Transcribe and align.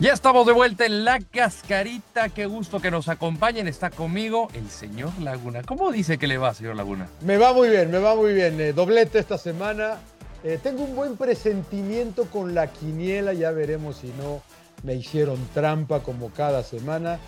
Ya 0.00 0.12
estamos 0.12 0.46
de 0.46 0.52
vuelta 0.52 0.86
en 0.86 1.04
la 1.04 1.18
cascarita. 1.18 2.28
Qué 2.28 2.46
gusto 2.46 2.78
que 2.78 2.88
nos 2.88 3.08
acompañen. 3.08 3.66
Está 3.66 3.90
conmigo 3.90 4.46
el 4.54 4.70
señor 4.70 5.10
Laguna. 5.20 5.62
¿Cómo 5.62 5.90
dice 5.90 6.18
que 6.18 6.28
le 6.28 6.38
va, 6.38 6.54
señor 6.54 6.76
Laguna? 6.76 7.08
Me 7.22 7.36
va 7.36 7.52
muy 7.52 7.68
bien, 7.68 7.90
me 7.90 7.98
va 7.98 8.14
muy 8.14 8.32
bien. 8.32 8.60
Eh, 8.60 8.72
doblete 8.72 9.18
esta 9.18 9.38
semana. 9.38 9.96
Eh, 10.44 10.56
tengo 10.62 10.84
un 10.84 10.94
buen 10.94 11.16
presentimiento 11.16 12.26
con 12.26 12.54
la 12.54 12.68
quiniela. 12.68 13.32
Ya 13.32 13.50
veremos 13.50 13.96
si 13.96 14.12
no 14.22 14.40
me 14.84 14.94
hicieron 14.94 15.36
trampa 15.52 15.98
como 15.98 16.30
cada 16.30 16.62
semana. 16.62 17.18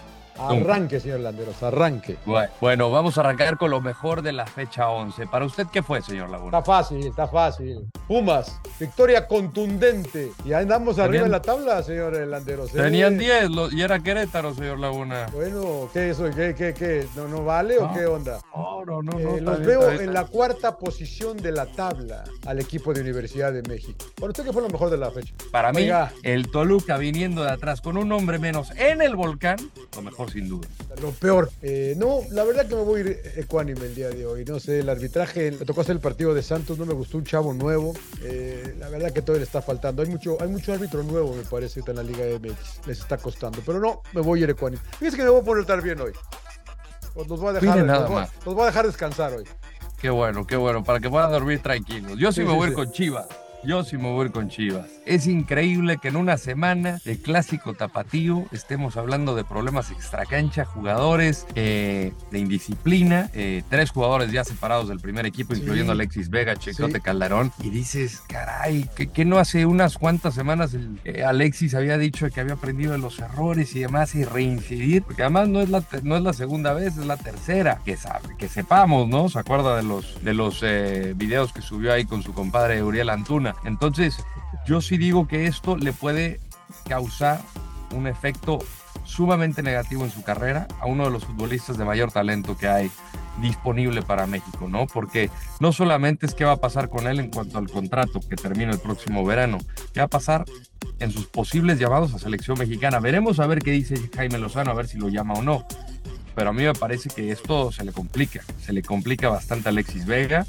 Arranque, 0.41 1.01
señor 1.01 1.21
Landeros, 1.21 1.63
arranque. 1.63 2.17
Bueno, 2.61 2.91
vamos 2.91 3.19
a 3.19 3.21
arrancar 3.21 3.59
con 3.59 3.71
lo 3.71 3.81
mejor 3.81 4.23
de 4.23 4.33
la 4.33 4.47
fecha 4.47 4.89
11. 4.89 5.27
¿Para 5.27 5.45
usted 5.45 5.67
qué 5.73 5.83
fue, 5.83 6.01
señor 6.01 6.31
Laguna? 6.31 6.59
Está 6.59 6.63
fácil, 6.63 7.07
está 7.07 7.29
fácil. 7.29 7.91
Pumas, 8.09 8.59
victoria 8.79 9.27
contundente. 9.27 10.33
Y 10.45 10.53
andamos 10.53 10.99
arriba 10.99 11.27
en 11.27 11.31
la 11.31 11.43
tabla, 11.43 11.83
señor 11.83 12.17
Landeros. 12.27 12.75
¿eh? 12.75 12.79
Tenían 12.79 13.19
10 13.19 13.51
y 13.73 13.83
era 13.83 14.01
Querétaro, 14.01 14.55
señor 14.55 14.79
Laguna. 14.79 15.27
Bueno, 15.33 15.89
¿qué 15.93 16.11
eso? 16.11 16.25
¿Qué, 16.31 16.55
qué, 16.55 16.73
qué? 16.73 17.07
¿No, 17.15 17.29
no 17.29 17.45
vale 17.45 17.79
o 17.79 17.93
qué 17.93 18.07
onda? 18.07 18.41
No, 18.55 18.85
no, 18.85 19.03
no. 19.03 19.13
no 19.19 19.37
eh, 19.37 19.41
los 19.41 19.61
veo 19.61 19.91
en 19.91 20.15
la 20.15 20.25
cuarta 20.27 20.79
posición 20.79 21.37
de 21.37 21.53
la 21.53 21.67
tabla 21.67 22.25
al 22.47 22.59
equipo 22.59 22.95
de 22.95 23.03
Universidad 23.03 23.53
de 23.53 23.63
México. 23.63 24.07
¿Para 24.17 24.31
usted 24.31 24.45
qué 24.45 24.53
fue 24.53 24.63
lo 24.63 24.69
mejor 24.69 24.91
de 24.91 24.97
la 24.97 25.11
fecha? 25.11 25.35
Para 25.51 25.73
mí, 25.73 25.89
el 26.23 26.51
Toluca 26.51 26.97
viniendo 26.97 27.43
de 27.43 27.51
atrás 27.51 27.81
con 27.81 27.97
un 27.97 28.11
hombre 28.13 28.39
menos 28.39 28.71
en 28.77 29.03
el 29.03 29.17
volcán, 29.17 29.59
lo 29.95 30.03
mejor 30.03 30.30
sin 30.31 30.49
duda. 30.49 30.67
Lo 31.01 31.11
peor. 31.11 31.51
Eh, 31.63 31.95
no, 31.97 32.21
la 32.31 32.45
verdad 32.45 32.67
que 32.67 32.75
me 32.75 32.83
voy 32.83 33.01
a 33.01 33.05
ir 33.05 33.21
ecuánime 33.37 33.87
el 33.87 33.95
día 33.95 34.09
de 34.09 34.27
hoy. 34.27 34.45
No 34.45 34.61
sé, 34.61 34.81
el 34.81 34.89
arbitraje, 34.89 35.53
me 35.53 35.65
tocó 35.65 35.83
hacer 35.83 35.97
el 35.97 36.01
partido 36.01 36.35
de 36.35 36.43
Santos, 36.43 36.79
no 36.79 36.87
me 36.87 36.95
gustó 36.95 37.19
un 37.19 37.25
chavo 37.25 37.53
nuevo. 37.53 37.95
Eh, 38.23 38.75
la 38.79 38.89
verdad 38.89 39.13
que 39.13 39.23
todo 39.23 39.37
le 39.37 39.43
está 39.43 39.63
faltando. 39.63 40.03
Hay 40.03 40.09
mucho, 40.09 40.37
hay 40.41 40.49
mucho 40.49 40.73
árbitro 40.73 41.03
nuevo, 41.03 41.35
me 41.35 41.43
parece, 41.43 41.81
en 41.87 41.97
la 41.97 42.03
Liga 42.03 42.25
MX. 42.39 42.87
Les 42.87 43.01
está 43.01 43.17
costando. 43.17 43.63
Pero 43.65 43.81
no, 43.81 44.03
me 44.13 44.21
voy 44.21 44.41
a 44.41 44.45
ir 44.45 44.51
ecuánime. 44.51 44.83
Fíjense 44.99 45.17
que 45.17 45.25
me 45.25 45.31
voy 45.31 45.41
a 45.41 45.45
poner 45.45 45.63
estar 45.63 45.83
bien 45.83 46.01
hoy. 46.01 46.13
Nos 47.17 47.41
voy 47.41 47.51
a 47.51 47.53
dejar, 47.55 47.85
nos 47.85 48.55
voy 48.55 48.63
a 48.63 48.67
dejar 48.67 48.87
descansar 48.87 49.35
hoy. 49.35 49.45
Qué 50.01 50.09
bueno, 50.09 50.47
qué 50.47 50.57
bueno, 50.57 50.83
para 50.83 51.01
que 51.01 51.11
puedan 51.11 51.31
dormir 51.31 51.61
tranquilos. 51.61 52.19
Yo 52.19 52.33
sí, 52.33 52.41
me 52.41 52.55
voy 52.55 52.67
a 52.67 52.71
ir 52.71 52.75
con 52.75 52.91
Chivas. 52.91 53.27
Yo 53.63 53.85
sí 53.85 53.99
me 53.99 54.11
voy 54.11 54.31
con 54.31 54.49
Chivas. 54.49 54.87
Es 55.05 55.27
increíble 55.27 55.99
que 55.99 56.09
en 56.09 56.17
una 56.17 56.39
semana 56.39 56.99
de 57.05 57.21
clásico 57.21 57.75
tapatío 57.75 58.47
estemos 58.53 58.97
hablando 58.97 59.35
de 59.35 59.45
problemas 59.45 59.91
extracancha, 59.91 60.65
jugadores 60.65 61.47
eh, 61.55 62.15
de 62.31 62.39
indisciplina, 62.39 63.29
eh, 63.35 63.63
tres 63.69 63.91
jugadores 63.91 64.33
ya 64.33 64.45
separados 64.45 64.89
del 64.89 64.99
primer 64.99 65.27
equipo, 65.27 65.55
incluyendo 65.55 65.93
Alexis 65.93 66.31
Vega, 66.31 66.57
Checote 66.57 67.03
Calderón. 67.03 67.53
Y 67.63 67.69
dices, 67.69 68.23
caray, 68.29 68.89
que, 68.95 69.25
no 69.27 69.39
hace 69.39 69.67
unas 69.67 69.99
cuantas 69.99 70.35
semanas 70.35 70.75
eh, 71.05 71.23
Alexis 71.23 71.75
había 71.75 71.99
dicho 71.99 72.31
que 72.31 72.41
había 72.41 72.55
aprendido 72.55 72.93
de 72.93 72.99
los 72.99 73.19
errores 73.19 73.77
y 73.77 73.81
demás 73.81 74.15
y 74.15 74.25
reincidir? 74.25 75.03
Porque 75.03 75.23
además 75.23 75.49
no 75.49 75.61
es 75.61 75.69
la, 75.69 75.85
no 76.03 76.17
es 76.17 76.23
la 76.23 76.33
segunda 76.33 76.73
vez, 76.73 76.97
es 76.97 77.05
la 77.05 77.19
tercera. 77.19 77.83
Que, 77.85 77.99
sabe, 77.99 78.37
que 78.39 78.49
sepamos, 78.49 79.07
¿no? 79.07 79.29
¿Se 79.29 79.39
acuerda 79.39 79.77
de 79.77 79.83
los, 79.83 80.23
de 80.25 80.33
los 80.33 80.63
videos 80.63 81.53
que 81.53 81.61
subió 81.61 81.93
ahí 81.93 82.07
con 82.07 82.23
su 82.23 82.33
compadre 82.33 82.83
Uriel 82.83 83.11
Antuna? 83.11 83.50
Entonces, 83.65 84.25
yo 84.67 84.81
sí 84.81 84.99
digo 84.99 85.27
que 85.27 85.47
esto 85.47 85.77
le 85.77 85.93
puede 85.93 86.41
causar 86.89 87.41
un 87.95 88.07
efecto 88.07 88.59
sumamente 89.05 89.63
negativo 89.63 90.05
en 90.05 90.11
su 90.11 90.23
carrera 90.23 90.69
a 90.81 90.87
uno 90.87 91.05
de 91.05 91.11
los 91.11 91.25
futbolistas 91.25 91.77
de 91.77 91.85
mayor 91.85 92.13
talento 92.13 92.57
que 92.57 92.69
hay 92.69 92.91
disponible 93.41 94.03
para 94.03 94.27
México, 94.27 94.69
¿no? 94.69 94.87
Porque 94.87 95.31
no 95.59 95.73
solamente 95.73 96.27
es 96.27 96.35
qué 96.35 96.45
va 96.45 96.53
a 96.53 96.57
pasar 96.61 96.89
con 96.89 97.07
él 97.07 97.21
en 97.21 97.31
cuanto 97.31 97.59
al 97.59 97.69
contrato 97.69 98.21
que 98.21 98.37
termina 98.37 98.73
el 98.73 98.79
próximo 98.79 99.25
verano, 99.25 99.59
qué 99.93 100.01
va 100.01 100.07
a 100.07 100.09
pasar 100.09 100.45
en 100.99 101.11
sus 101.11 101.27
posibles 101.27 101.79
llamados 101.79 102.15
a 102.15 102.19
selección 102.19 102.59
mexicana. 102.59 103.01
Veremos 103.01 103.41
a 103.41 103.47
ver 103.47 103.61
qué 103.61 103.71
dice 103.71 103.97
Jaime 104.15 104.39
Lozano, 104.39 104.71
a 104.71 104.75
ver 104.75 104.87
si 104.87 104.99
lo 104.99 105.09
llama 105.09 105.35
o 105.35 105.43
no. 105.43 105.67
Pero 106.35 106.51
a 106.51 106.53
mí 106.53 106.63
me 106.63 106.75
parece 106.75 107.09
que 107.09 107.33
esto 107.33 107.73
se 107.73 107.85
le 107.85 107.93
complica, 107.93 108.43
se 108.61 108.73
le 108.73 108.83
complica 108.83 109.29
bastante 109.29 109.69
a 109.69 109.73
Alexis 109.73 110.07
Vega 110.07 110.47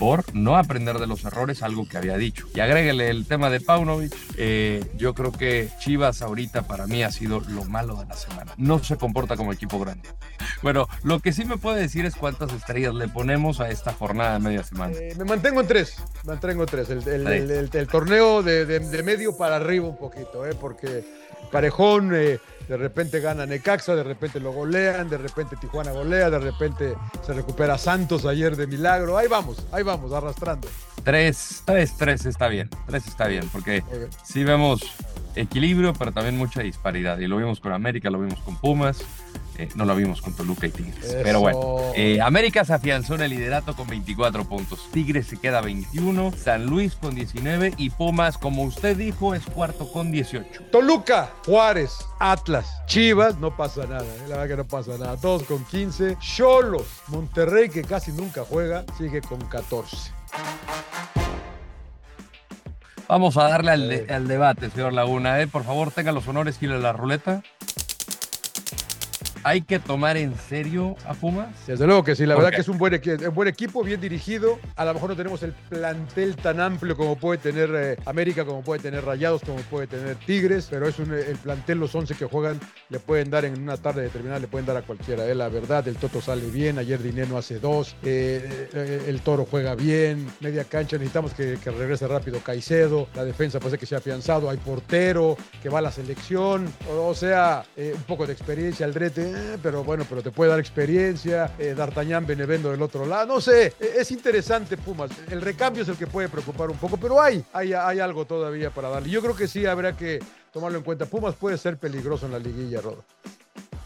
por 0.00 0.24
no 0.34 0.56
aprender 0.56 0.98
de 0.98 1.06
los 1.06 1.26
errores, 1.26 1.62
algo 1.62 1.86
que 1.86 1.98
había 1.98 2.16
dicho. 2.16 2.46
Y 2.54 2.60
agréguele 2.60 3.10
el 3.10 3.26
tema 3.26 3.50
de 3.50 3.60
Paunovic. 3.60 4.16
Eh, 4.38 4.82
yo 4.96 5.12
creo 5.12 5.30
que 5.30 5.68
Chivas 5.78 6.22
ahorita 6.22 6.62
para 6.62 6.86
mí 6.86 7.02
ha 7.02 7.12
sido 7.12 7.40
lo 7.40 7.66
malo 7.66 7.96
de 7.96 8.06
la 8.06 8.14
semana. 8.14 8.54
No 8.56 8.82
se 8.82 8.96
comporta 8.96 9.36
como 9.36 9.52
equipo 9.52 9.78
grande. 9.78 10.08
Bueno, 10.62 10.88
lo 11.02 11.20
que 11.20 11.34
sí 11.34 11.44
me 11.44 11.58
puede 11.58 11.82
decir 11.82 12.06
es 12.06 12.16
cuántas 12.16 12.50
estrellas 12.54 12.94
le 12.94 13.08
ponemos 13.08 13.60
a 13.60 13.68
esta 13.68 13.92
jornada 13.92 14.32
de 14.32 14.38
media 14.38 14.64
semana. 14.64 14.96
Eh, 14.96 15.14
me 15.18 15.26
mantengo 15.26 15.60
en 15.60 15.66
tres, 15.66 15.96
mantengo 16.24 16.62
en 16.62 16.68
tres. 16.70 16.88
El, 16.88 17.88
torneo 17.90 18.42
de, 18.42 19.02
medio 19.04 19.36
para 19.36 19.56
arriba 19.56 19.86
un 19.86 19.98
poquito, 19.98 20.46
eh, 20.46 20.56
porque 20.58 21.04
Parejón 21.52 22.10
de 22.70 22.76
repente 22.76 23.18
gana 23.18 23.46
Necaxa, 23.46 23.96
de 23.96 24.04
repente 24.04 24.38
lo 24.38 24.52
golean, 24.52 25.10
de 25.10 25.18
repente 25.18 25.56
Tijuana 25.56 25.90
golea, 25.90 26.30
de 26.30 26.38
repente 26.38 26.94
se 27.26 27.32
recupera 27.32 27.76
Santos 27.76 28.24
ayer 28.26 28.54
de 28.54 28.68
milagro. 28.68 29.18
Ahí 29.18 29.26
vamos, 29.26 29.66
ahí 29.72 29.82
vamos, 29.82 29.89
arrastrando. 29.92 30.68
Tres, 31.04 31.62
tres, 31.64 31.96
tres 31.96 32.26
está 32.26 32.48
bien, 32.48 32.68
tres 32.86 33.06
está 33.06 33.26
bien, 33.26 33.48
porque 33.50 33.82
sí 34.22 34.44
vemos 34.44 34.82
equilibrio, 35.34 35.92
pero 35.94 36.12
también 36.12 36.36
mucha 36.36 36.62
disparidad. 36.62 37.18
Y 37.18 37.26
lo 37.26 37.36
vimos 37.36 37.60
con 37.60 37.72
América, 37.72 38.10
lo 38.10 38.20
vimos 38.20 38.40
con 38.40 38.56
Pumas, 38.56 39.04
eh, 39.58 39.68
no 39.74 39.84
lo 39.84 39.94
vimos 39.94 40.22
con 40.22 40.34
Toluca 40.34 40.66
y 40.66 40.70
Tigres. 40.70 41.16
Pero 41.22 41.40
bueno, 41.40 41.80
eh, 41.94 42.20
América 42.20 42.64
se 42.64 42.72
afianzó 42.72 43.14
en 43.16 43.22
el 43.22 43.30
liderato 43.30 43.76
con 43.76 43.86
24 43.88 44.44
puntos. 44.44 44.88
Tigres 44.92 45.26
se 45.26 45.36
queda 45.38 45.60
21, 45.60 46.32
San 46.32 46.66
Luis 46.66 46.94
con 46.94 47.14
19 47.14 47.74
y 47.76 47.90
Pumas, 47.90 48.38
como 48.38 48.62
usted 48.62 48.96
dijo, 48.96 49.34
es 49.34 49.44
cuarto 49.44 49.90
con 49.92 50.10
18. 50.12 50.64
Toluca, 50.72 51.30
Juárez, 51.44 51.92
Atlas, 52.18 52.80
Chivas, 52.86 53.38
no 53.38 53.54
pasa 53.54 53.86
nada, 53.86 54.04
eh, 54.04 54.28
la 54.28 54.38
verdad 54.38 54.48
que 54.48 54.56
no 54.56 54.66
pasa 54.66 54.96
nada. 54.98 55.16
Todos 55.18 55.42
con 55.42 55.64
15. 55.64 56.16
Cholos, 56.20 56.86
Monterrey, 57.08 57.68
que 57.68 57.82
casi 57.82 58.12
nunca 58.12 58.44
juega, 58.48 58.84
sigue 58.96 59.20
con 59.20 59.40
14. 59.40 60.12
Vamos 63.10 63.36
a 63.38 63.48
darle 63.48 64.06
al, 64.08 64.28
debate, 64.28 64.70
señor 64.70 64.92
Laguna. 64.92 65.36
Por 65.50 65.64
favor, 65.64 65.90
tenga 65.90 66.12
los 66.12 66.28
honores, 66.28 66.58
gire 66.60 66.78
la 66.78 66.92
ruleta 66.92 67.42
hay 69.42 69.62
que 69.62 69.78
tomar 69.78 70.16
en 70.16 70.36
serio 70.36 70.96
a 71.06 71.14
Pumas? 71.14 71.48
Desde 71.66 71.86
luego 71.86 72.04
que 72.04 72.14
sí, 72.14 72.26
la 72.26 72.34
verdad 72.34 72.50
que 72.50 72.60
es 72.60 72.68
un 72.68 72.78
buen, 72.78 73.00
buen, 73.34 73.48
equipo, 73.48 73.82
bien 73.82 74.00
dirigido. 74.00 74.58
A 74.76 74.84
lo 74.84 74.94
mejor 74.94 75.10
no 75.10 75.16
tenemos 75.16 75.42
el 75.42 75.52
plantel 75.52 76.36
tan 76.36 76.60
amplio 76.60 76.96
como 76.96 77.16
puede 77.16 77.38
tener 77.38 77.70
eh, 77.74 77.96
América, 78.06 78.44
como 78.44 78.62
puede 78.62 78.82
tener 78.82 79.04
Rayados, 79.04 79.42
como 79.42 79.58
puede 79.62 79.86
tener 79.86 80.16
Tigres, 80.16 80.68
pero 80.70 80.88
es 80.88 80.98
un, 80.98 81.12
el 81.12 81.36
plantel, 81.36 81.78
los 81.78 81.94
11 81.94 82.14
que 82.14 82.26
juegan, 82.26 82.60
le 82.88 82.98
pueden 82.98 83.30
dar 83.30 83.44
en 83.44 83.60
una 83.60 83.76
tarde 83.76 84.02
determinada, 84.02 84.40
le 84.40 84.48
pueden 84.48 84.66
dar 84.66 84.76
a 84.76 84.82
cualquiera. 84.82 85.26
Eh, 85.26 85.34
la 85.34 85.48
verdad, 85.48 85.86
el 85.88 85.96
Toto 85.96 86.20
sale 86.20 86.46
bien, 86.50 86.78
ayer 86.78 87.02
Dineno 87.02 87.38
hace 87.38 87.58
dos, 87.58 87.96
eh, 88.02 89.04
el 89.06 89.20
Toro 89.20 89.46
juega 89.50 89.74
bien, 89.74 90.26
media 90.40 90.64
cancha, 90.64 90.96
necesitamos 90.96 91.32
que, 91.34 91.58
regrese 91.70 92.08
rápido 92.08 92.40
Caicedo, 92.40 93.08
la 93.14 93.24
defensa 93.24 93.58
parece 93.58 93.78
que 93.78 93.86
se 93.86 93.94
ha 93.94 93.98
afianzado, 93.98 94.50
hay 94.50 94.56
portero, 94.58 95.36
que 95.62 95.68
va 95.68 95.78
a 95.78 95.82
la 95.82 95.92
selección, 95.92 96.72
o, 96.90 97.14
sea, 97.14 97.64
un 97.76 98.02
poco 98.02 98.26
de 98.26 98.32
experiencia, 98.32 98.84
Aldrete 98.86 99.29
eh, 99.34 99.58
pero 99.62 99.84
bueno, 99.84 100.04
pero 100.08 100.22
te 100.22 100.30
puede 100.30 100.50
dar 100.50 100.60
experiencia. 100.60 101.52
Eh, 101.58 101.74
D'Artagnan, 101.76 102.26
Benevendo 102.26 102.70
del 102.70 102.82
otro 102.82 103.06
lado. 103.06 103.26
No 103.26 103.40
sé, 103.40 103.68
eh, 103.80 103.94
es 103.98 104.10
interesante 104.10 104.76
Pumas. 104.76 105.10
El 105.30 105.40
recambio 105.40 105.82
es 105.82 105.88
el 105.88 105.96
que 105.96 106.06
puede 106.06 106.28
preocupar 106.28 106.70
un 106.70 106.76
poco, 106.76 106.96
pero 106.96 107.20
hay, 107.20 107.44
hay, 107.52 107.72
hay 107.72 108.00
algo 108.00 108.24
todavía 108.24 108.70
para 108.70 108.88
darle. 108.88 109.10
Yo 109.10 109.22
creo 109.22 109.34
que 109.34 109.48
sí 109.48 109.66
habrá 109.66 109.96
que 109.96 110.18
tomarlo 110.52 110.78
en 110.78 110.84
cuenta. 110.84 111.06
Pumas 111.06 111.34
puede 111.34 111.58
ser 111.58 111.76
peligroso 111.78 112.26
en 112.26 112.32
la 112.32 112.38
liguilla, 112.38 112.80
Rodo. 112.80 113.04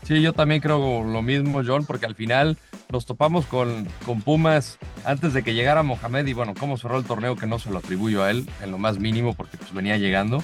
Sí, 0.02 0.20
yo 0.20 0.35
también 0.35 0.61
creo 0.61 1.02
lo 1.02 1.23
mismo, 1.23 1.62
John, 1.64 1.87
porque 1.87 2.05
al 2.05 2.14
final 2.14 2.58
nos 2.91 3.06
topamos 3.06 3.46
con, 3.46 3.87
con 4.05 4.20
Pumas 4.20 4.79
antes 5.05 5.32
de 5.32 5.43
que 5.43 5.55
llegara 5.55 5.82
Mohamed 5.82 6.26
y 6.26 6.35
bueno, 6.35 6.52
cómo 6.58 6.76
cerró 6.76 6.99
el 6.99 7.05
torneo 7.05 7.37
que 7.37 7.46
no 7.46 7.58
se 7.58 7.70
lo 7.70 7.79
atribuyo 7.79 8.23
a 8.23 8.31
él 8.31 8.46
en 8.62 8.70
lo 8.70 8.76
más 8.76 8.99
mínimo 8.99 9.35
porque 9.35 9.56
pues 9.56 9.73
venía 9.73 9.96
llegando. 9.96 10.43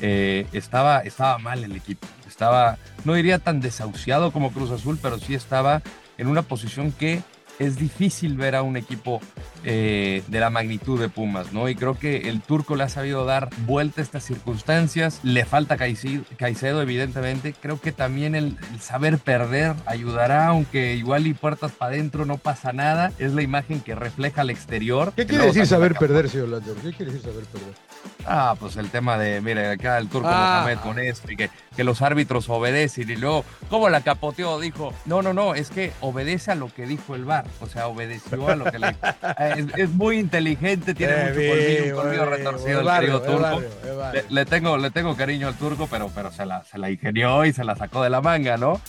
estaba, 0.00 1.00
estaba 1.00 1.36
mal 1.38 1.62
el 1.62 1.76
equipo 1.76 2.06
estaba, 2.32 2.78
no 3.04 3.14
diría 3.14 3.38
tan 3.38 3.60
desahuciado 3.60 4.32
como 4.32 4.52
Cruz 4.52 4.70
Azul, 4.70 4.98
pero 5.00 5.18
sí 5.18 5.34
estaba 5.34 5.82
en 6.18 6.26
una 6.26 6.42
posición 6.42 6.92
que 6.92 7.22
es 7.58 7.76
difícil 7.76 8.36
ver 8.36 8.56
a 8.56 8.62
un 8.62 8.76
equipo 8.76 9.20
eh, 9.64 10.22
de 10.26 10.40
la 10.40 10.50
magnitud 10.50 10.98
de 10.98 11.08
Pumas, 11.08 11.52
¿no? 11.52 11.68
Y 11.68 11.74
creo 11.76 11.98
que 11.98 12.28
el 12.28 12.40
turco 12.40 12.74
le 12.74 12.84
ha 12.84 12.88
sabido 12.88 13.24
dar 13.24 13.50
vuelta 13.66 14.00
a 14.00 14.04
estas 14.04 14.24
circunstancias. 14.24 15.20
Le 15.22 15.44
falta 15.44 15.76
Caicedo, 15.76 16.82
evidentemente. 16.82 17.54
Creo 17.60 17.80
que 17.80 17.92
también 17.92 18.34
el, 18.34 18.56
saber 18.80 19.18
perder 19.18 19.74
ayudará, 19.86 20.46
aunque 20.46 20.96
igual 20.96 21.26
y 21.26 21.34
puertas 21.34 21.72
para 21.72 21.94
adentro 21.94 22.24
no 22.24 22.38
pasa 22.38 22.72
nada. 22.72 23.12
Es 23.18 23.34
la 23.34 23.42
imagen 23.42 23.80
que 23.80 23.94
refleja 23.94 24.40
al 24.40 24.50
exterior. 24.50 25.12
¿Qué 25.14 25.26
quiere 25.26 25.46
decir 25.46 25.66
saber 25.66 25.94
perder, 25.94 26.30
señor 26.30 26.48
Lander? 26.48 26.74
¿Qué 26.76 26.92
quiere 26.92 27.12
decir 27.12 27.30
saber 27.30 27.44
perder? 27.44 27.74
Ah, 28.26 28.54
pues 28.58 28.76
el 28.76 28.88
tema 28.90 29.18
de, 29.18 29.40
mire, 29.40 29.68
acá 29.68 29.98
el 29.98 30.08
turco 30.08 30.28
ah. 30.30 30.62
Mohamed 30.62 30.78
con 30.78 30.98
esto 30.98 31.30
y 31.32 31.36
que, 31.36 31.50
que 31.76 31.84
los 31.84 32.02
árbitros 32.02 32.48
obedecen 32.48 33.10
y 33.10 33.16
luego, 33.16 33.44
¿cómo 33.68 33.88
la 33.88 34.00
capoteó? 34.02 34.60
Dijo, 34.60 34.92
no, 35.06 35.22
no, 35.22 35.32
no, 35.32 35.54
es 35.54 35.70
que 35.70 35.92
obedece 36.00 36.52
a 36.52 36.54
lo 36.54 36.72
que 36.72 36.86
dijo 36.86 37.14
el 37.14 37.24
VAR, 37.24 37.44
o 37.60 37.66
sea, 37.66 37.88
obedeció 37.88 38.48
a 38.48 38.56
lo 38.56 38.64
que 38.64 38.78
le 38.78 38.96
es, 39.76 39.90
muy 39.90 40.18
inteligente, 40.18 40.94
tiene 40.94 41.14
mucho 41.14 41.34
colmillo, 41.34 41.84
un 41.84 42.02
colmillo 42.02 42.26
retorcido 42.26 42.80
el 42.80 43.00
querido 43.00 43.22
turco. 43.22 43.62
Le, 44.28 44.46
tengo, 44.46 44.76
le 44.78 44.90
tengo 44.90 45.16
cariño 45.16 45.48
al 45.48 45.54
turco, 45.56 45.88
pero, 45.90 46.10
pero 46.14 46.30
se, 46.30 46.46
la, 46.46 46.64
se 46.64 46.78
la 46.78 46.90
ingenió 46.90 47.44
y 47.44 47.52
se 47.52 47.64
la 47.64 47.76
sacó 47.76 48.02
de 48.02 48.10
la 48.10 48.20
manga, 48.20 48.56
¿no? 48.56 48.80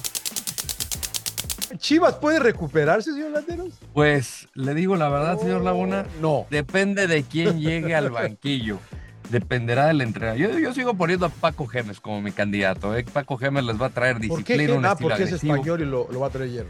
¿Chivas 1.78 2.16
puede 2.16 2.40
recuperarse, 2.40 3.12
señor 3.14 3.32
Landeros? 3.32 3.74
Pues 3.94 4.48
le 4.54 4.74
digo 4.74 4.96
la 4.96 5.10
verdad, 5.10 5.38
señor 5.40 5.62
Laguna. 5.62 6.06
No. 6.22 6.46
Depende 6.50 7.08
de 7.08 7.24
quién 7.24 7.60
llegue 7.60 7.96
al 7.96 8.10
banquillo. 8.12 8.80
Dependerá 9.30 9.88
del 9.88 10.02
entrenador. 10.02 10.38
Yo, 10.38 10.60
yo, 10.60 10.74
sigo 10.74 10.94
poniendo 10.94 11.26
a 11.26 11.30
Paco 11.30 11.66
Gemes 11.66 12.00
como 12.00 12.22
mi 12.22 12.32
candidato. 12.32 12.96
¿eh? 12.96 13.04
Paco 13.04 13.38
Gemes 13.38 13.64
les 13.64 13.82
va 13.82 13.88
a 13.88 13.90
traer 13.90 14.20
disciplina. 14.20 14.74
¿Por 14.74 14.82
qué? 14.82 14.88
Ah, 14.88 14.96
porque 14.96 15.24
es 15.24 15.32
español 15.32 15.82
y 15.82 15.86
lo, 15.86 16.08
lo 16.12 16.20
va 16.20 16.28
a 16.28 16.30
traer 16.30 16.52
hierro. 16.52 16.70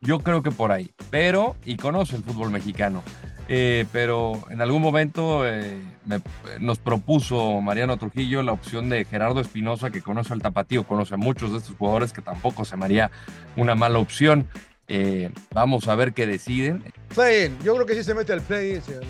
Yo 0.00 0.20
creo 0.20 0.42
que 0.42 0.50
por 0.50 0.70
ahí. 0.70 0.90
Pero, 1.10 1.56
y 1.64 1.76
conoce 1.76 2.16
el 2.16 2.22
fútbol 2.22 2.50
mexicano. 2.50 3.02
Eh, 3.48 3.86
pero 3.92 4.44
en 4.50 4.60
algún 4.60 4.82
momento 4.82 5.46
eh, 5.46 5.80
nos 6.58 6.78
propuso 6.78 7.60
Mariano 7.60 7.96
Trujillo 7.96 8.42
la 8.42 8.52
opción 8.52 8.88
de 8.88 9.04
Gerardo 9.04 9.40
Espinosa, 9.40 9.90
que 9.90 10.02
conoce 10.02 10.32
al 10.32 10.42
tapatío, 10.42 10.84
conoce 10.84 11.14
a 11.14 11.16
muchos 11.16 11.52
de 11.52 11.58
estos 11.58 11.76
jugadores, 11.76 12.12
que 12.12 12.22
tampoco 12.22 12.64
se 12.64 12.76
me 12.76 12.84
haría 12.84 13.10
una 13.56 13.74
mala 13.74 13.98
opción. 13.98 14.48
Eh, 14.88 15.30
vamos 15.52 15.88
a 15.88 15.94
ver 15.94 16.12
qué 16.12 16.26
deciden. 16.26 16.82
Play 17.14 17.56
yo 17.62 17.74
creo 17.74 17.86
que 17.86 17.94
sí 17.94 18.04
se 18.04 18.14
mete 18.14 18.32
al 18.32 18.40
play 18.40 18.80
señor 18.80 19.04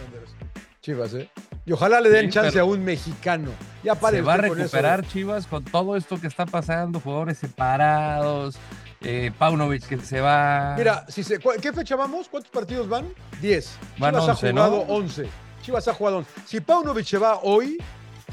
Chivas, 0.80 1.14
¿eh? 1.14 1.28
Y 1.64 1.72
ojalá 1.72 2.00
le 2.00 2.10
den 2.10 2.30
chance 2.30 2.58
a 2.60 2.64
un 2.64 2.84
mexicano. 2.84 3.50
Ya 3.82 3.96
se 3.96 4.22
va 4.22 4.34
a 4.34 4.36
recuperar 4.36 5.04
Chivas 5.06 5.46
con 5.46 5.64
todo 5.64 5.96
esto 5.96 6.20
que 6.20 6.28
está 6.28 6.46
pasando, 6.46 7.00
jugadores 7.00 7.38
separados, 7.38 8.56
eh, 9.02 9.30
Paunovic 9.38 9.86
que 9.86 9.98
se 9.98 10.20
va. 10.20 10.74
Mira, 10.76 11.04
si 11.08 11.22
se, 11.22 11.38
¿qué 11.38 11.72
fecha 11.72 11.96
vamos? 11.96 12.28
¿Cuántos 12.28 12.50
partidos 12.50 12.88
van? 12.88 13.08
10. 13.40 13.78
Chivas 13.96 14.28
ha 14.28 14.34
jugado 14.34 14.80
11. 14.88 15.28
Chivas 15.62 15.88
ha 15.88 15.94
jugado 15.94 16.18
11. 16.18 16.30
Si 16.46 16.60
Paunovic 16.60 17.06
se 17.06 17.18
va 17.18 17.40
hoy, 17.42 17.78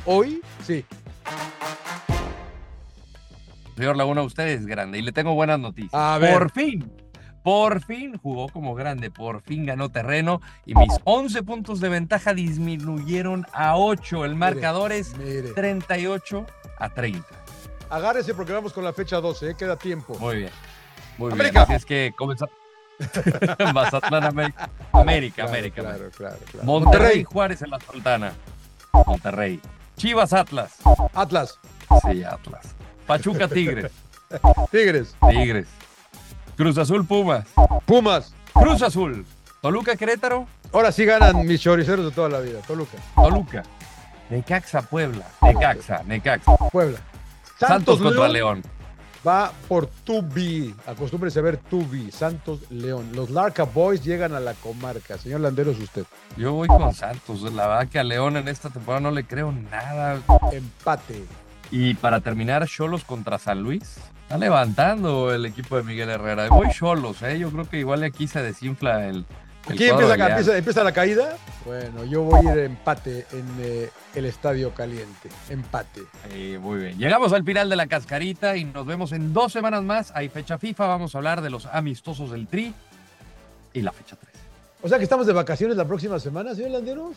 hoy, 0.06 0.42
sí. 0.66 0.86
Señor 3.76 3.98
Laguna, 3.98 4.22
usted 4.22 4.48
es 4.48 4.66
grande 4.66 5.00
y 5.00 5.02
le 5.02 5.12
tengo 5.12 5.34
buenas 5.34 5.60
noticias. 5.60 6.20
Por 6.20 6.52
fin, 6.52 6.92
por 7.44 7.82
fin 7.82 8.18
jugó 8.18 8.48
como 8.50 8.76
grande, 8.76 9.10
por 9.12 9.42
fin 9.42 9.66
ganó 9.66 9.90
terreno 9.90 10.42
y 10.66 10.76
mis 10.76 10.94
11 11.04 11.44
puntos 11.44 11.80
de 11.80 11.90
ventaja 11.90 12.34
disminuyeron 12.34 13.46
a 13.52 13.78
8. 13.78 14.26
El 14.26 14.36
marcador 14.36 14.92
es 14.92 15.14
38 15.56 16.46
a 16.80 16.90
30. 16.90 17.43
Agárrese 17.94 18.34
porque 18.34 18.52
vamos 18.52 18.74
con 18.74 18.84
la 18.84 18.92
fecha 18.92 19.22
12, 19.22 19.52
¿eh? 19.52 19.56
queda 19.56 19.76
tiempo. 19.76 20.18
Muy 20.18 20.38
bien. 20.38 20.50
Muy 21.20 21.32
bien. 21.32 21.56
Así 21.56 21.74
es 21.74 21.86
que 21.86 22.12
comenzamos. 22.18 22.56
Mazatlán, 23.74 24.24
América. 24.24 24.70
América, 24.92 25.44
América. 25.44 25.82
Claro, 25.84 26.10
claro, 26.10 26.38
claro. 26.50 26.66
Monterrey, 26.66 27.24
Juárez 27.24 27.62
en 27.62 27.70
la 27.70 27.80
Sultana. 27.80 28.34
Monterrey. 29.06 29.62
Chivas, 29.96 30.34
Atlas. 30.34 30.78
Atlas. 31.14 31.60
Sí, 32.02 32.24
Atlas. 32.24 32.74
Pachuca, 33.06 33.48
Tigres. 33.48 33.92
Tigres. 34.72 35.16
Tigres. 35.30 35.68
Cruz 36.58 36.80
Azul, 36.80 37.06
Pumas. 37.06 37.46
Pumas. 37.86 38.34
Cruz 38.54 38.82
Azul. 38.82 39.24
Toluca, 39.62 39.96
Querétaro. 39.96 40.48
Ahora 40.72 40.92
sí 40.92 41.06
ganan 41.06 41.46
mis 41.46 41.62
choriceros 41.62 42.06
de 42.06 42.12
toda 42.12 42.30
la 42.30 42.40
vida. 42.40 42.60
Toluca. 42.66 42.98
Toluca. 43.14 43.62
Necaxa, 44.32 44.82
Puebla. 44.82 45.28
Necaxa, 45.44 46.02
Necaxa. 46.06 46.56
Puebla. 46.72 47.00
Santos, 47.68 48.02
contra 48.02 48.28
León. 48.28 48.64
Va 49.26 49.52
por 49.68 49.88
Tubi. 49.88 50.76
Acostúmbrese 50.86 51.40
a 51.40 51.42
ver 51.44 51.58
Tubi. 51.58 52.12
Santos 52.12 52.70
León. 52.70 53.12
Los 53.14 53.30
Larca 53.30 53.64
Boys 53.64 54.04
llegan 54.04 54.34
a 54.34 54.40
la 54.40 54.54
comarca. 54.54 55.18
Señor 55.18 55.42
Landeros, 55.42 55.80
usted. 55.80 56.06
Yo 56.36 56.54
voy 56.54 56.68
con 56.68 56.94
Santos. 56.94 57.42
La 57.54 57.68
verdad 57.68 57.88
que 57.88 58.00
a 58.00 58.04
León 58.04 58.36
en 58.36 58.48
esta 58.50 58.70
temporada 58.70 59.02
no 59.02 59.12
le 59.12 59.24
creo 59.24 59.52
nada. 59.52 60.20
Empate. 60.52 61.24
Y 61.72 61.94
para 61.96 62.20
terminar, 62.20 62.68
Cholos 62.68 63.04
contra 63.06 63.40
San 63.40 63.62
Luis. 63.64 63.98
Está 64.24 64.38
levantando 64.38 65.34
el 65.34 65.46
equipo 65.46 65.78
de 65.78 65.84
Miguel 65.84 66.10
Herrera. 66.10 66.50
Voy 66.50 66.70
Cholos, 66.72 67.22
¿eh? 67.24 67.40
Yo 67.40 67.50
creo 67.50 67.70
que 67.70 67.80
igual 67.80 68.04
aquí 68.04 68.28
se 68.28 68.42
desinfla 68.42 69.08
el, 69.08 69.26
Aquí 69.68 69.86
empieza, 69.88 70.58
empieza, 70.58 70.84
la 70.84 70.92
caída. 70.92 71.38
Bueno, 71.66 72.04
yo 72.04 72.24
voy 72.24 72.46
a 72.48 72.54
ir 72.54 72.60
empate 72.60 73.26
en 73.32 73.46
eh, 73.62 73.90
el 74.14 74.26
Estadio 74.26 74.74
Caliente. 74.74 75.30
Empate. 75.50 76.02
muy 76.60 76.80
bien. 76.80 76.98
Llegamos 76.98 77.32
al 77.32 77.44
final 77.44 77.70
de 77.70 77.78
la 77.78 77.88
cascarita 77.88 78.58
y 78.58 78.66
nos 78.66 78.86
vemos 78.86 79.14
en 79.14 79.32
dos 79.32 79.54
semanas 79.54 79.82
más. 79.84 80.12
Hay 80.16 80.28
fecha 80.28 80.58
FIFA. 80.58 80.88
Vamos 80.88 81.16
a 81.16 81.20
hablar 81.20 81.42
de 81.42 81.50
los 81.50 81.66
amistosos 81.68 82.32
del 82.32 82.48
Tri 82.48 82.74
y 83.72 83.82
la 83.82 83.94
fecha 83.94 84.18
3. 84.20 84.32
O 84.82 84.90
sea 84.90 84.98
que 84.98 85.06
estamos 85.06 85.26
de 85.26 85.34
vacaciones 85.34 85.78
la 85.78 85.86
próxima 85.86 86.20
semana, 86.20 86.54
señor 86.54 86.72
Landeros. 86.72 87.16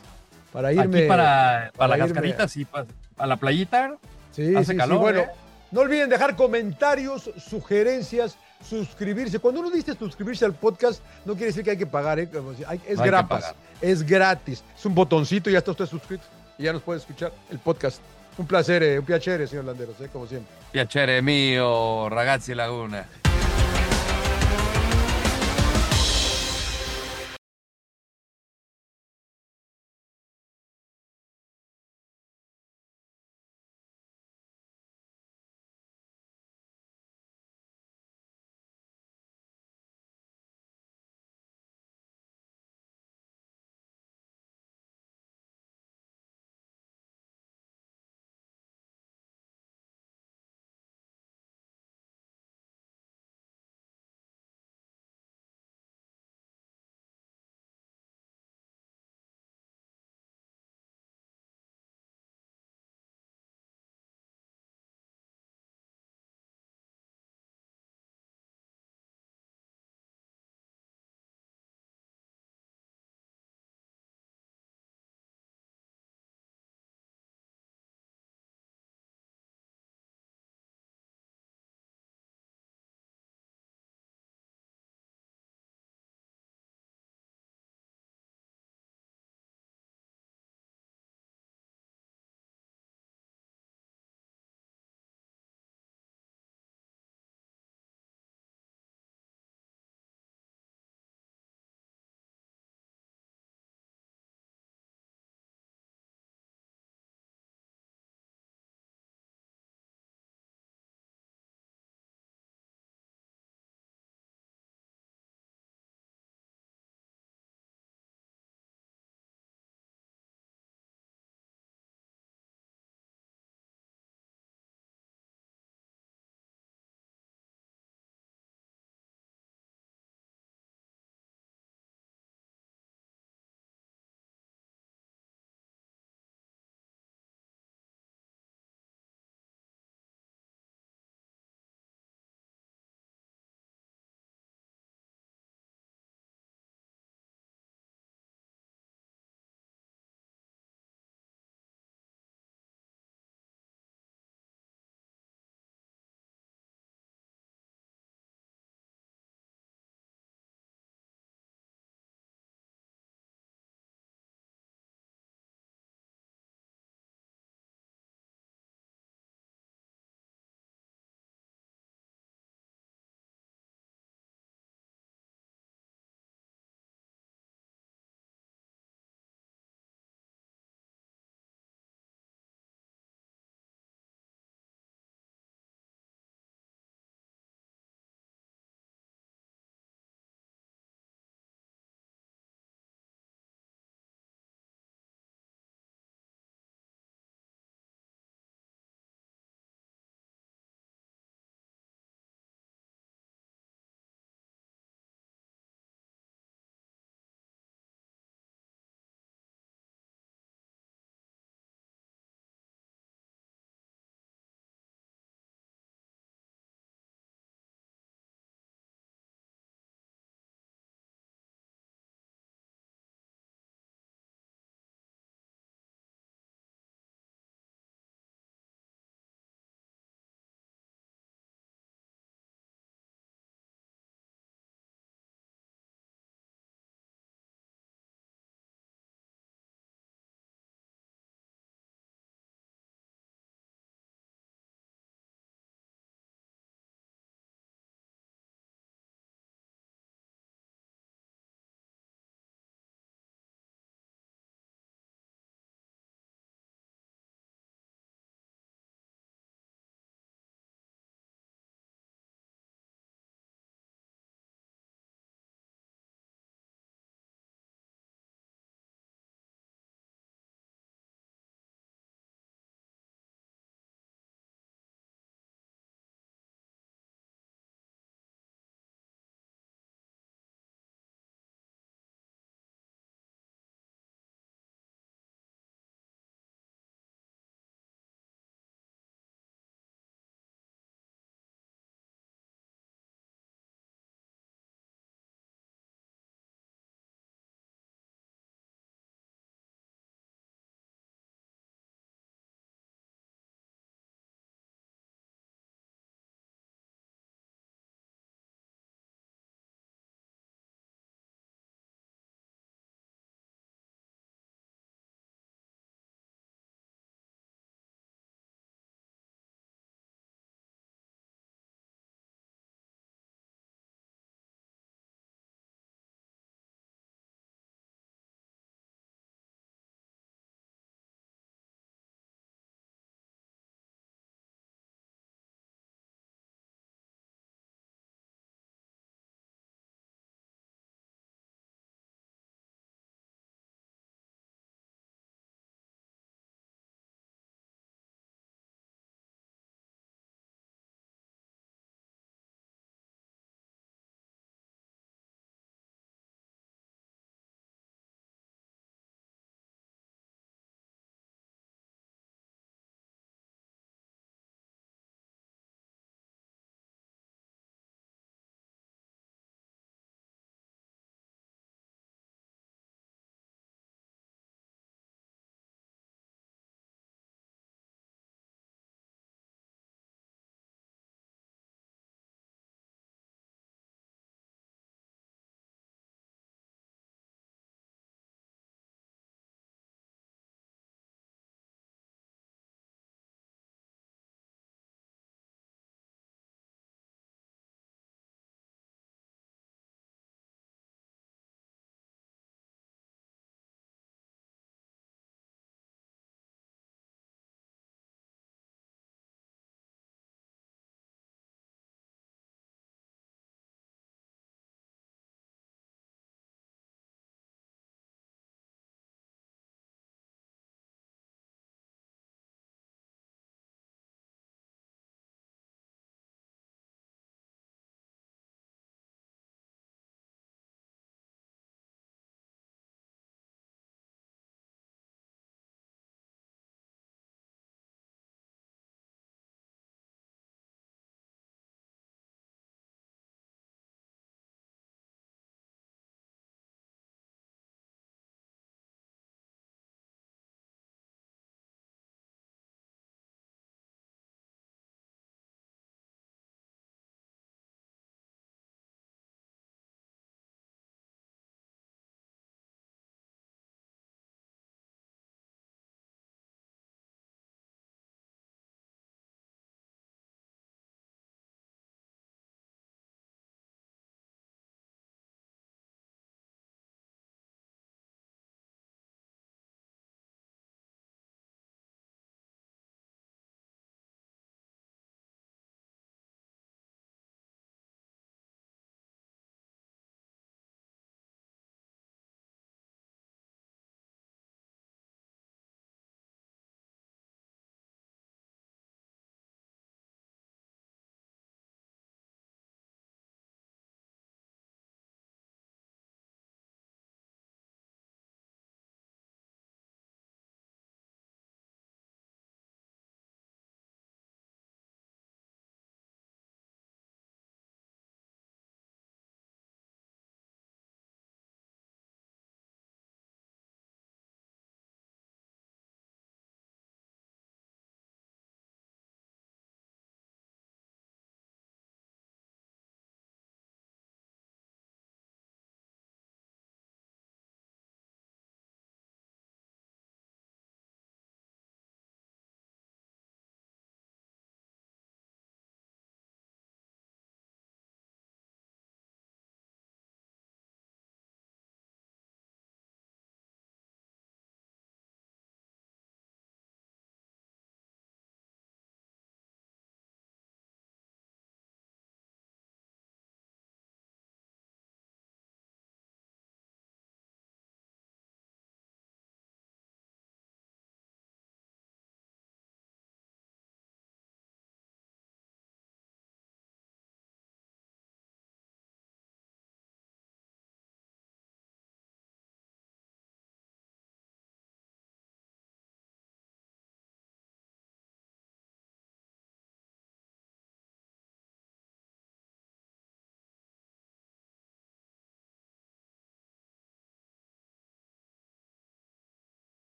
Para 0.52 0.72
irme. 0.72 0.98
Aquí 1.00 1.08
para, 1.08 1.72
para, 1.76 1.96
la 1.96 2.06
cascarita, 2.06 2.46
sí. 2.46 2.64
Para, 2.64 2.86
la 3.26 3.36
playita. 3.36 3.96
Sí, 4.30 4.54
Hace 4.54 4.76
calor. 4.76 5.00
Bueno, 5.00 5.20
¿eh? 5.20 5.30
no 5.72 5.80
olviden 5.80 6.08
dejar 6.08 6.36
comentarios, 6.36 7.30
sugerencias 7.38 8.38
suscribirse. 8.68 9.38
Cuando 9.38 9.60
uno 9.60 9.70
dice 9.70 9.94
suscribirse 9.94 10.44
al 10.44 10.54
podcast, 10.54 11.02
no 11.24 11.34
quiere 11.34 11.46
decir 11.46 11.64
que 11.64 11.70
hay 11.72 11.78
que 11.78 11.86
pagar, 11.86 12.18
¿eh? 12.18 12.28
es 12.86 12.98
gratis. 12.98 13.44
Es 13.80 14.02
gratis. 14.02 14.64
Es 14.76 14.86
un 14.86 14.94
botoncito 14.94 15.50
y 15.50 15.54
ya 15.54 15.58
está 15.58 15.70
usted 15.70 15.86
suscrito. 15.86 16.24
Y 16.58 16.64
ya 16.64 16.72
nos 16.72 16.82
puede 16.82 17.00
escuchar 17.00 17.32
el 17.50 17.58
podcast. 17.58 18.00
Un 18.38 18.46
placer, 18.46 18.82
eh, 18.82 18.98
un 18.98 19.04
piacere, 19.04 19.46
señor 19.46 19.64
Landeros, 19.64 20.00
¿eh? 20.00 20.08
como 20.12 20.26
siempre. 20.26 20.54
Piacere 20.72 21.22
mío, 21.22 22.08
ragazzi 22.10 22.54
Laguna. 22.54 23.06